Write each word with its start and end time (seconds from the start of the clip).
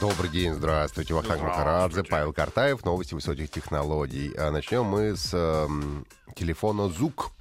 Добрый 0.00 0.30
день, 0.30 0.54
здравствуйте. 0.54 1.12
Вахтанг 1.12 1.42
Махарадзе, 1.42 2.04
Павел 2.04 2.32
Картаев, 2.32 2.86
новости 2.86 3.12
высоких 3.12 3.50
технологий. 3.50 4.32
А 4.34 4.50
начнем 4.50 4.84
мы 4.84 5.14
с 5.14 5.34
эм, 5.34 6.06
телефона 6.34 6.88
ЗУК. 6.88 7.32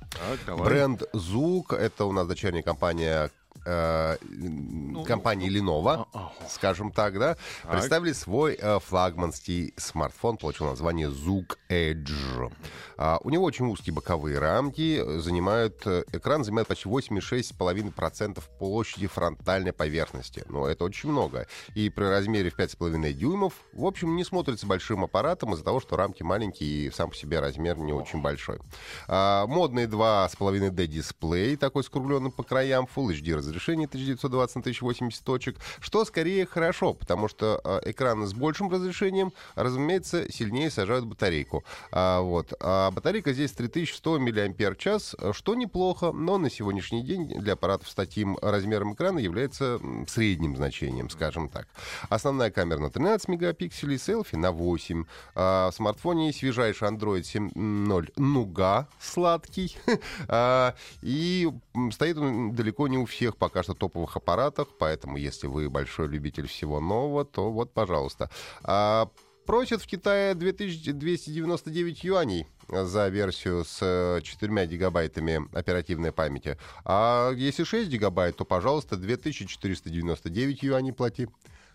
Бренд 0.57 1.03
ЗУК— 1.13 1.71
это 1.79 2.03
у 2.03 2.11
нас 2.11 2.27
дочерняя 2.27 2.61
компания 2.61 3.31
э, 3.69 5.03
компании 5.05 5.49
Lenovo, 5.49 6.07
скажем 6.47 6.91
так, 6.91 7.19
да, 7.19 7.37
представили 7.69 8.13
свой 8.13 8.57
э, 8.59 8.79
флагманский 8.79 9.73
смартфон, 9.77 10.37
получил 10.37 10.67
название 10.67 11.09
Zook 11.09 11.57
Edge. 11.69 12.51
А, 12.97 13.19
у 13.23 13.29
него 13.29 13.45
очень 13.45 13.65
узкие 13.65 13.93
боковые 13.93 14.39
рамки, 14.39 15.01
занимают, 15.19 15.85
э, 15.85 16.03
экран 16.11 16.43
занимает 16.43 16.67
почти 16.67 16.89
86,5% 16.89 18.43
площади 18.57 19.07
фронтальной 19.07 19.73
поверхности. 19.73 20.43
Но 20.49 20.67
это 20.67 20.83
очень 20.83 21.09
много. 21.09 21.47
И 21.75 21.89
при 21.89 22.05
размере 22.05 22.49
в 22.49 22.57
5,5 22.57 23.13
дюймов, 23.13 23.53
в 23.73 23.85
общем, 23.85 24.15
не 24.15 24.23
смотрится 24.23 24.65
большим 24.67 25.03
аппаратом 25.03 25.53
из-за 25.53 25.63
того, 25.63 25.79
что 25.79 25.95
рамки 25.95 26.23
маленькие 26.23 26.69
и 26.69 26.91
сам 26.91 27.09
по 27.09 27.15
себе 27.15 27.39
размер 27.39 27.77
не 27.77 27.93
очень 27.93 28.21
большой. 28.21 28.59
А, 29.07 29.45
модный 29.47 29.85
2,5D 29.85 30.87
дисплей, 30.87 31.55
такой 31.55 31.83
скругленный 31.83 32.31
по 32.31 32.43
краям, 32.43 32.87
Full 32.95 33.11
HD 33.11 33.35
разрешение 33.35 33.58
1920 33.59 34.55
на 34.55 34.61
1080 34.61 35.23
точек, 35.23 35.57
что 35.79 36.05
скорее 36.05 36.45
хорошо, 36.45 36.93
потому 36.93 37.27
что 37.27 37.61
э, 37.63 37.91
экраны 37.91 38.27
с 38.27 38.33
большим 38.33 38.69
разрешением, 38.69 39.33
разумеется, 39.55 40.31
сильнее 40.31 40.69
сажают 40.69 41.05
батарейку. 41.05 41.63
А, 41.91 42.21
вот. 42.21 42.53
а 42.59 42.91
батарейка 42.91 43.33
здесь 43.33 43.51
3100 43.51 44.19
мАч, 44.19 45.35
что 45.35 45.55
неплохо, 45.55 46.11
но 46.11 46.37
на 46.37 46.49
сегодняшний 46.49 47.03
день 47.03 47.27
для 47.27 47.53
аппаратов 47.53 47.89
с 47.89 47.95
таким 47.95 48.37
размером 48.41 48.93
экрана 48.93 49.19
является 49.19 49.79
средним 50.07 50.55
значением, 50.55 51.09
скажем 51.09 51.49
так. 51.49 51.67
Основная 52.09 52.51
камера 52.51 52.79
на 52.79 52.89
13 52.89 53.27
мегапикселей, 53.27 53.97
селфи 53.97 54.35
на 54.35 54.51
8. 54.51 55.05
А 55.35 55.71
в 55.71 55.75
смартфоне 55.75 56.33
свежайший 56.33 56.87
Android 56.87 57.21
7.0 57.21 58.13
Нуга 58.17 58.87
сладкий. 58.99 59.77
а, 60.27 60.75
и 61.01 61.49
стоит 61.91 62.17
он 62.17 62.53
далеко 62.53 62.87
не 62.87 62.97
у 62.97 63.05
всех 63.05 63.37
пока 63.37 63.48
что 63.63 63.73
топовых 63.73 64.15
аппаратах, 64.15 64.67
поэтому 64.77 65.17
если 65.17 65.47
вы 65.47 65.69
большой 65.69 66.07
любитель 66.07 66.47
всего 66.47 66.79
нового, 66.79 67.25
то 67.25 67.51
вот, 67.51 67.73
пожалуйста. 67.73 68.29
А, 68.63 69.09
просят 69.45 69.81
в 69.81 69.87
Китае 69.87 70.35
2299 70.35 72.03
юаней 72.03 72.47
за 72.67 73.07
версию 73.07 73.65
с 73.65 74.21
4 74.23 74.65
гигабайтами 74.67 75.49
оперативной 75.57 76.11
памяти. 76.11 76.57
А 76.85 77.31
если 77.31 77.63
6 77.63 77.89
гигабайт, 77.89 78.35
то, 78.35 78.45
пожалуйста, 78.45 78.95
2499 78.95 80.63
юаней 80.63 80.93
плати. 80.93 81.27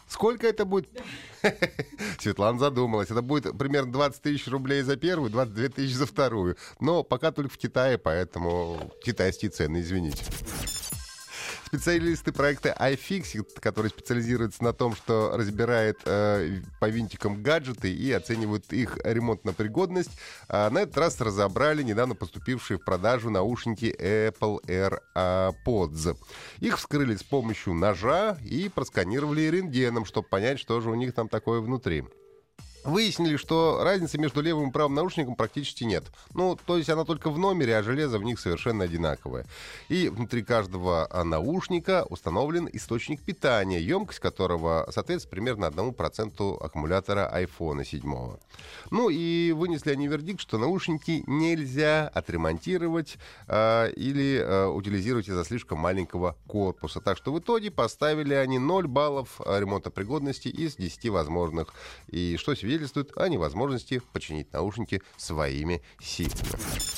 Сколько 0.09 0.47
это 0.47 0.65
будет? 0.65 0.89
Светлана 2.21 2.59
задумалась. 2.59 3.11
Это 3.11 3.23
будет 3.23 3.57
примерно 3.57 3.93
20 3.93 4.23
тысяч 4.23 4.47
рублей 4.47 4.83
за 4.83 4.97
первую, 4.97 5.31
22 5.31 5.69
тысячи 5.71 5.95
за 5.95 6.07
вторую. 6.07 6.57
Но 6.79 7.03
пока 7.03 7.33
только 7.33 7.53
в 7.53 7.59
Китае, 7.59 7.99
поэтому 7.99 8.93
китайские 9.03 9.51
цены, 9.51 9.81
извините. 9.81 10.25
Специалисты 11.75 12.31
проекта 12.31 12.77
iFixit, 12.79 13.59
который 13.59 13.91
специализируется 13.91 14.63
на 14.63 14.73
том, 14.73 14.95
что 14.95 15.33
разбирает 15.37 15.99
э, 16.05 16.61
по 16.79 16.89
винтикам 16.89 17.43
гаджеты 17.43 17.93
и 17.93 18.13
оценивает 18.13 18.73
их 18.73 18.97
ремонтно-пригодность, 19.03 20.13
э, 20.49 20.71
на 20.71 20.83
этот 20.83 20.97
раз 20.99 21.21
разобрали 21.21 21.83
недавно 21.83 22.15
поступившие 22.15 22.79
в 22.79 22.85
продажу 22.85 23.29
наушники 23.29 23.87
Apple 23.87 24.61
AirPods. 24.69 26.17
Их 26.61 26.79
вскрыли 26.79 27.17
с 27.17 27.25
помощью 27.25 27.75
ножа 27.75 28.39
и 28.45 28.69
просканировали 28.69 29.41
рентгеном, 29.41 30.05
чтобы 30.05 30.29
понять, 30.29 30.61
что 30.61 30.81
же 30.81 30.91
у 30.91 30.95
них 30.95 31.13
там 31.13 31.29
такое 31.29 31.61
внутри. 31.61 32.05
Выяснили, 32.85 33.39
что 33.39 33.81
разницы 33.83 34.19
между 34.19 34.43
левым 34.43 34.69
и 34.69 34.73
правым 34.73 34.95
наушником 34.95 35.37
практически 35.37 35.85
нет. 35.85 36.05
Ну, 36.35 36.59
то 36.67 36.77
есть 36.77 36.91
она 36.91 37.05
только 37.05 37.31
в 37.31 37.39
номере, 37.39 37.79
а 37.79 37.83
железо 37.83 38.19
в 38.19 38.25
них 38.25 38.39
совершенно 38.39 38.85
одинаковое. 38.85 39.47
И 39.89 40.11
внутри 40.11 40.43
каждого 40.43 41.09
а, 41.11 41.25
наушника 41.25 42.05
установлен 42.11 42.69
источник 42.71 43.23
питания, 43.23 43.81
емкость 43.81 44.21
которого 44.21 44.87
соответствует 44.91 45.31
примерно 45.31 45.65
1% 45.65 46.63
аккумулятора 46.63 47.33
iPhone 47.35 47.85
7. 47.85 48.37
Ну 48.91 49.09
и 49.09 49.53
вынесли 49.53 49.93
они 49.93 50.07
вердикт, 50.07 50.43
что 50.43 50.59
наушники 50.59 51.25
нельзя 51.27 52.09
отремонтировать 52.09 53.17
э, 53.49 53.93
или 53.93 54.39
э, 54.39 54.67
утилизировать 54.67 55.29
из-за 55.29 55.45
слишком 55.45 55.79
маленького 55.79 56.37
корпуса. 56.47 57.01
Так 57.01 57.17
что 57.17 57.33
в 57.33 57.39
итоге 57.39 57.71
поставили 57.71 58.35
они 58.35 58.59
0 58.59 58.87
баллов 58.89 59.41
ремонтопригодности 59.41 60.49
из 60.49 60.77
10 60.77 61.09
возможных. 61.09 61.73
И 62.09 62.37
что 62.37 62.55
свидетельствует 62.55 62.74
свидетельствует 62.75 63.17
о 63.17 63.29
невозможности 63.29 64.03
починить 64.13 64.53
наушники 64.53 65.01
своими 65.17 65.83
силами. 66.01 66.94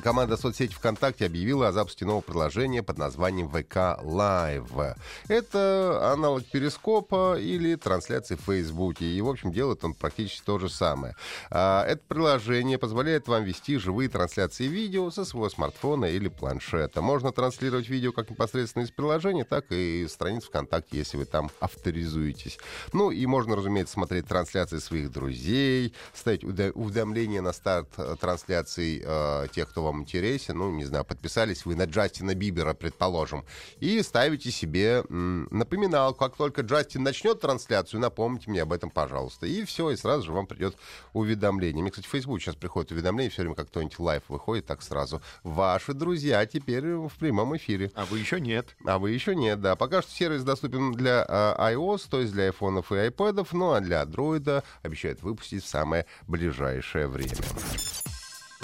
Команда 0.00 0.36
соцсети 0.36 0.74
ВКонтакте 0.74 1.26
объявила 1.26 1.68
о 1.68 1.72
запуске 1.72 2.04
нового 2.04 2.20
приложения 2.20 2.82
под 2.82 2.98
названием 2.98 3.48
ВК 3.48 4.02
Live. 4.02 4.96
Это 5.28 6.12
аналог 6.12 6.44
Перископа 6.46 7.38
или 7.38 7.74
трансляции 7.76 8.36
в 8.36 8.40
Фейсбуке. 8.40 9.04
И, 9.04 9.20
в 9.20 9.28
общем, 9.28 9.52
делает 9.52 9.84
он 9.84 9.94
практически 9.94 10.44
то 10.44 10.58
же 10.58 10.68
самое. 10.68 11.14
А, 11.50 11.84
это 11.84 12.02
приложение 12.08 12.78
позволяет 12.78 13.28
вам 13.28 13.44
вести 13.44 13.76
живые 13.78 14.08
трансляции 14.08 14.66
видео 14.66 15.10
со 15.10 15.24
своего 15.24 15.48
смартфона 15.48 16.06
или 16.06 16.28
планшета. 16.28 17.00
Можно 17.00 17.32
транслировать 17.32 17.88
видео 17.88 18.12
как 18.12 18.30
непосредственно 18.30 18.84
из 18.84 18.90
приложения, 18.90 19.44
так 19.44 19.70
и 19.70 20.02
из 20.02 20.12
страниц 20.12 20.44
ВКонтакте, 20.44 20.98
если 20.98 21.16
вы 21.16 21.24
там 21.24 21.50
авторизуетесь. 21.60 22.58
Ну 22.92 23.10
и 23.10 23.24
можно, 23.26 23.56
разумеется, 23.56 23.94
смотреть 23.94 24.26
трансляции 24.26 24.78
своих 24.78 25.10
друзей, 25.10 25.94
ставить 26.12 26.44
уведомления 26.44 27.42
на 27.42 27.52
старт 27.52 27.88
э, 27.96 28.16
трансляций 28.20 29.02
э, 29.04 29.46
тех, 29.52 29.68
кто 29.68 29.83
вам 29.84 30.02
интересен, 30.02 30.58
ну, 30.58 30.70
не 30.70 30.84
знаю, 30.84 31.04
подписались 31.04 31.64
вы 31.64 31.76
на 31.76 31.84
Джастина 31.84 32.34
Бибера, 32.34 32.74
предположим, 32.74 33.44
и 33.78 34.02
ставите 34.02 34.50
себе 34.50 35.04
м, 35.08 35.48
напоминалку. 35.50 36.18
Как 36.18 36.36
только 36.36 36.62
Джастин 36.62 37.02
начнет 37.02 37.40
трансляцию, 37.40 38.00
напомните 38.00 38.50
мне 38.50 38.62
об 38.62 38.72
этом, 38.72 38.90
пожалуйста. 38.90 39.46
И 39.46 39.64
все, 39.64 39.90
и 39.90 39.96
сразу 39.96 40.24
же 40.24 40.32
вам 40.32 40.46
придет 40.46 40.76
уведомление. 41.12 41.82
Мне, 41.82 41.90
кстати, 41.90 42.06
в 42.06 42.10
Facebook 42.10 42.40
сейчас 42.40 42.56
приходит 42.56 42.92
уведомление, 42.92 43.30
все 43.30 43.42
время 43.42 43.54
как 43.54 43.68
кто-нибудь 43.68 43.98
live 43.98 44.22
выходит, 44.28 44.66
так 44.66 44.82
сразу. 44.82 45.22
Ваши 45.42 45.94
друзья 45.94 46.44
теперь 46.46 46.94
в 46.94 47.12
прямом 47.18 47.56
эфире. 47.56 47.90
А 47.94 48.04
вы 48.04 48.18
еще 48.18 48.40
нет. 48.40 48.76
А 48.84 48.98
вы 48.98 49.10
еще 49.10 49.34
нет, 49.34 49.60
да. 49.60 49.76
Пока 49.76 50.02
что 50.02 50.10
сервис 50.10 50.42
доступен 50.42 50.92
для 50.92 51.24
э, 51.28 51.72
iOS, 51.72 52.08
то 52.10 52.20
есть 52.20 52.32
для 52.32 52.44
айфонов 52.44 52.92
и 52.92 52.96
айпэдов, 52.96 53.52
ну 53.52 53.72
а 53.72 53.80
для 53.80 54.02
Android 54.02 54.62
обещают 54.82 55.22
выпустить 55.22 55.64
в 55.64 55.68
самое 55.68 56.06
ближайшее 56.26 57.06
время. 57.06 57.34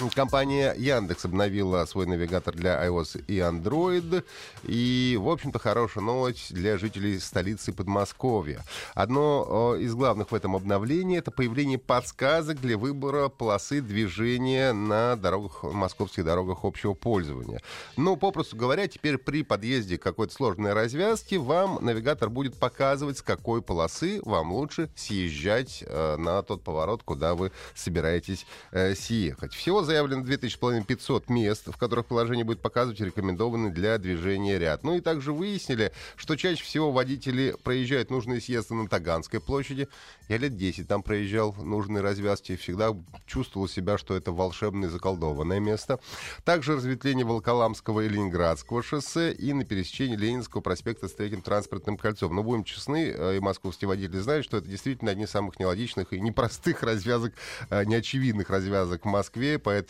Компания 0.09 0.73
Яндекс 0.77 1.25
обновила 1.25 1.85
свой 1.85 2.05
навигатор 2.05 2.55
для 2.55 2.83
iOS 2.85 3.23
и 3.27 3.37
Android. 3.37 4.23
И, 4.63 5.17
в 5.19 5.29
общем-то, 5.29 5.59
хорошая 5.59 6.03
новость 6.03 6.53
для 6.53 6.77
жителей 6.77 7.19
столицы 7.19 7.71
Подмосковья. 7.73 8.63
Одно 8.95 9.75
из 9.75 9.93
главных 9.93 10.31
в 10.31 10.35
этом 10.35 10.55
обновлении— 10.55 11.17
это 11.19 11.31
появление 11.31 11.77
подсказок 11.77 12.59
для 12.59 12.77
выбора 12.77 13.29
полосы 13.29 13.81
движения 13.81 14.73
на 14.73 15.15
дорогах, 15.15 15.63
московских 15.63 16.25
дорогах 16.25 16.59
общего 16.63 16.93
пользования. 16.93 17.61
Ну, 17.97 18.17
попросту 18.17 18.55
говоря, 18.55 18.87
теперь 18.87 19.17
при 19.17 19.43
подъезде 19.43 19.97
к 19.97 20.03
какой-то 20.03 20.33
сложной 20.33 20.73
развязки 20.73 21.35
вам 21.35 21.79
навигатор 21.81 22.29
будет 22.29 22.55
показывать, 22.55 23.17
с 23.17 23.21
какой 23.21 23.61
полосы 23.61 24.21
вам 24.23 24.51
лучше 24.53 24.89
съезжать 24.95 25.83
э, 25.85 26.15
на 26.17 26.41
тот 26.43 26.63
поворот, 26.63 27.03
куда 27.03 27.35
вы 27.35 27.51
собираетесь 27.75 28.45
э, 28.71 28.95
съехать. 28.95 29.53
Всего 29.53 29.83
за 29.83 29.90
заявлено 29.91 30.23
2500 30.23 31.29
мест, 31.29 31.67
в 31.67 31.75
которых 31.75 32.05
приложение 32.05 32.45
будет 32.45 32.61
показывать 32.61 33.01
рекомендованный 33.01 33.71
для 33.71 33.97
движения 33.97 34.57
ряд. 34.57 34.85
Ну 34.85 34.95
и 34.95 35.01
также 35.01 35.33
выяснили, 35.33 35.91
что 36.15 36.37
чаще 36.37 36.63
всего 36.63 36.93
водители 36.93 37.53
проезжают 37.61 38.09
нужные 38.09 38.39
съезды 38.39 38.73
на 38.73 38.87
Таганской 38.87 39.41
площади. 39.41 39.89
Я 40.29 40.37
лет 40.37 40.55
10 40.55 40.87
там 40.87 41.03
проезжал 41.03 41.53
нужные 41.55 42.01
развязки, 42.01 42.55
всегда 42.55 42.95
чувствовал 43.25 43.67
себя, 43.67 43.97
что 43.97 44.15
это 44.15 44.31
волшебное 44.31 44.87
заколдованное 44.87 45.59
место. 45.59 45.99
Также 46.45 46.77
разветвление 46.77 47.25
Волоколамского 47.25 48.01
и 48.01 48.07
Ленинградского 48.07 48.81
шоссе 48.81 49.33
и 49.33 49.51
на 49.51 49.65
пересечении 49.65 50.15
Ленинского 50.15 50.61
проспекта 50.61 51.09
с 51.09 51.13
третьим 51.13 51.41
транспортным 51.41 51.97
кольцом. 51.97 52.33
Но 52.33 52.43
будем 52.43 52.63
честны, 52.63 53.13
э, 53.13 53.37
и 53.37 53.39
московские 53.41 53.89
водители 53.89 54.19
знают, 54.19 54.45
что 54.45 54.55
это 54.55 54.69
действительно 54.69 55.11
одни 55.11 55.25
из 55.25 55.31
самых 55.31 55.59
нелогичных 55.59 56.13
и 56.13 56.21
непростых 56.21 56.81
развязок, 56.83 57.33
э, 57.69 57.83
неочевидных 57.83 58.49
развязок 58.49 59.03
в 59.03 59.09
Москве, 59.09 59.59
поэтому 59.59 59.80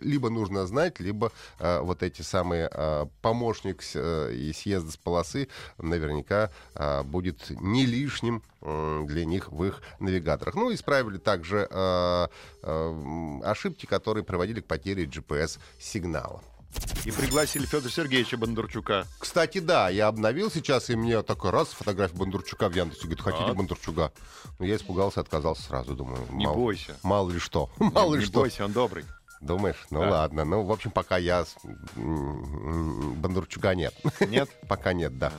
либо 0.00 0.30
нужно 0.30 0.66
знать, 0.66 1.00
либо 1.00 1.32
э, 1.58 1.80
вот 1.80 2.02
эти 2.02 2.22
самые 2.22 2.70
помощник 3.22 3.82
и 3.94 4.52
съезда 4.54 4.90
с 4.90 4.96
полосы 4.96 5.48
наверняка 5.78 6.50
будет 7.04 7.50
не 7.50 7.86
лишним 7.86 8.42
для 8.60 9.24
них 9.24 9.52
в 9.52 9.64
их 9.64 9.82
навигаторах. 10.00 10.54
Ну, 10.54 10.72
исправили 10.72 11.18
также 11.18 11.68
ошибки, 12.62 13.86
которые 13.86 14.24
приводили 14.24 14.60
к 14.60 14.66
потере 14.66 15.04
GPS-сигнала. 15.04 16.42
И 17.04 17.10
пригласили 17.10 17.66
Федора 17.66 17.90
Сергеевича 17.90 18.36
Бондарчука. 18.36 19.06
Кстати, 19.18 19.58
да, 19.58 19.88
я 19.88 20.08
обновил 20.08 20.50
сейчас, 20.50 20.90
и 20.90 20.96
мне 20.96 21.22
такой 21.22 21.50
раз 21.50 21.68
фотография 21.68 22.16
Бондарчука 22.16 22.68
в 22.68 22.74
Яндексе. 22.74 23.04
Говорит, 23.04 23.22
хотите 23.22 23.44
а? 23.44 23.54
Бондарчука? 23.54 24.12
Ну, 24.58 24.66
я 24.66 24.76
испугался, 24.76 25.20
отказался 25.20 25.62
сразу, 25.62 25.94
думаю. 25.94 26.26
Не 26.32 26.46
мало, 26.46 26.56
бойся. 26.56 26.96
Мало 27.02 27.30
ли 27.30 27.38
что. 27.38 27.70
Мало 27.78 28.14
не, 28.14 28.20
ли 28.20 28.20
не 28.20 28.26
что. 28.26 28.40
бойся, 28.40 28.64
он 28.64 28.72
добрый. 28.72 29.04
Думаешь? 29.40 29.86
Ну 29.90 30.00
да. 30.00 30.10
ладно. 30.10 30.44
Ну, 30.44 30.62
в 30.62 30.72
общем, 30.72 30.90
пока 30.90 31.18
я... 31.18 31.44
Бондарчука 31.94 33.74
нет. 33.74 33.94
Нет? 34.20 34.48
пока 34.68 34.92
нет, 34.92 35.18
да. 35.18 35.32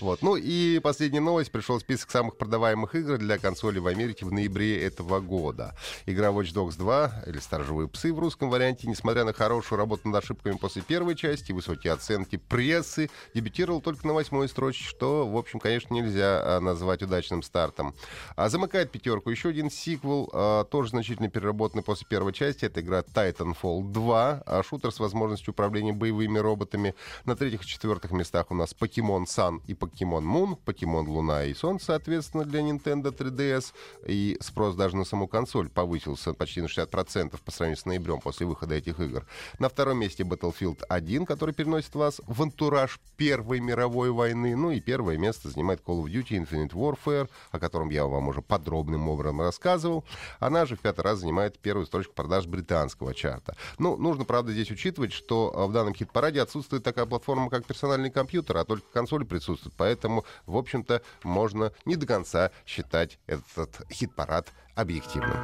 Вот. 0.00 0.22
Ну 0.22 0.36
и 0.36 0.78
последняя 0.80 1.20
новость. 1.20 1.50
Пришел 1.50 1.80
список 1.80 2.10
самых 2.10 2.36
продаваемых 2.36 2.94
игр 2.94 3.18
для 3.18 3.38
консолей 3.38 3.80
в 3.80 3.86
Америке 3.86 4.26
в 4.26 4.32
ноябре 4.32 4.82
этого 4.82 5.20
года. 5.20 5.74
Игра 6.06 6.28
Watch 6.28 6.54
Dogs 6.54 6.76
2, 6.76 7.24
или 7.26 7.38
«Сторожевые 7.38 7.88
псы» 7.88 8.12
в 8.12 8.18
русском 8.18 8.50
варианте, 8.50 8.86
несмотря 8.86 9.24
на 9.24 9.32
хорошую 9.32 9.78
работу 9.78 10.08
над 10.08 10.22
ошибками 10.22 10.56
после 10.56 10.82
первой 10.82 11.16
части, 11.16 11.52
высокие 11.52 11.92
оценки 11.92 12.36
прессы, 12.36 13.10
дебютировал 13.34 13.80
только 13.80 14.06
на 14.06 14.12
восьмой 14.12 14.48
строчке, 14.48 14.84
что, 14.84 15.26
в 15.26 15.36
общем, 15.36 15.58
конечно, 15.58 15.94
нельзя 15.94 16.40
а, 16.42 16.60
назвать 16.60 17.02
удачным 17.02 17.42
стартом. 17.42 17.94
А 18.36 18.48
замыкает 18.48 18.92
пятерку 18.92 19.30
еще 19.30 19.48
один 19.48 19.70
сиквел, 19.70 20.30
а, 20.32 20.64
тоже 20.64 20.90
значительно 20.90 21.28
переработанный 21.28 21.82
после 21.82 22.06
первой 22.06 22.32
части. 22.32 22.64
Это 22.64 22.80
игра 22.80 23.02
Titanfall 23.38 23.92
2, 23.92 24.42
а 24.44 24.62
шутер 24.62 24.92
с 24.92 25.00
возможностью 25.00 25.52
управления 25.52 25.92
боевыми 25.92 26.38
роботами. 26.38 26.94
На 27.24 27.36
третьих 27.36 27.62
и 27.62 27.66
четвертых 27.66 28.10
местах 28.10 28.46
у 28.50 28.54
нас 28.54 28.74
Pokemon 28.78 29.24
Sun 29.24 29.60
и 29.66 29.74
Pokemon 29.74 30.20
Мун, 30.20 30.56
Покемон 30.56 31.08
Луна 31.08 31.44
и 31.44 31.54
Солнце, 31.54 31.86
соответственно, 31.86 32.44
для 32.44 32.60
Nintendo 32.60 33.14
3DS. 33.14 33.72
И 34.06 34.36
спрос 34.40 34.74
даже 34.74 34.96
на 34.96 35.04
саму 35.04 35.28
консоль 35.28 35.68
повысился 35.68 36.34
почти 36.34 36.60
на 36.60 36.66
60% 36.66 37.38
по 37.44 37.50
сравнению 37.50 37.80
с 37.80 37.84
ноябрем 37.86 38.20
после 38.20 38.46
выхода 38.46 38.74
этих 38.74 39.00
игр. 39.00 39.26
На 39.58 39.68
втором 39.68 39.98
месте 39.98 40.24
Battlefield 40.24 40.82
1, 40.88 41.26
который 41.26 41.54
переносит 41.54 41.94
вас 41.94 42.20
в 42.26 42.42
антураж 42.42 43.00
Первой 43.16 43.60
мировой 43.60 44.10
войны. 44.10 44.56
Ну 44.56 44.70
и 44.70 44.80
первое 44.80 45.18
место 45.18 45.50
занимает 45.50 45.80
Call 45.80 46.02
of 46.02 46.06
Duty 46.06 46.44
Infinite 46.44 46.72
Warfare, 46.72 47.28
о 47.50 47.58
котором 47.58 47.90
я 47.90 48.06
вам 48.06 48.28
уже 48.28 48.42
подробным 48.42 49.08
образом 49.08 49.40
рассказывал. 49.40 50.04
Она 50.38 50.66
же 50.66 50.76
в 50.76 50.80
пятый 50.80 51.00
раз 51.00 51.18
занимает 51.18 51.58
первую 51.58 51.86
строчку 51.86 52.14
продаж 52.14 52.46
британского 52.46 53.14
чарта. 53.28 53.56
Ну, 53.78 53.96
нужно, 53.96 54.24
правда, 54.24 54.52
здесь 54.52 54.70
учитывать, 54.70 55.12
что 55.12 55.66
в 55.68 55.72
данном 55.72 55.94
хит-параде 55.94 56.40
отсутствует 56.40 56.82
такая 56.82 57.06
платформа, 57.06 57.50
как 57.50 57.66
персональный 57.66 58.10
компьютер, 58.10 58.56
а 58.56 58.64
только 58.64 58.86
консоли 58.92 59.24
присутствуют. 59.24 59.74
Поэтому, 59.76 60.24
в 60.46 60.56
общем-то, 60.56 61.02
можно 61.22 61.72
не 61.84 61.96
до 61.96 62.06
конца 62.06 62.50
считать 62.66 63.18
этот 63.26 63.80
хит-парад 63.90 64.48
объективным. 64.74 65.36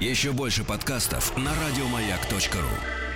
Еще 0.00 0.32
больше 0.32 0.64
подкастов 0.64 1.36
на 1.36 1.50
радиомаяк.ру 1.54 3.09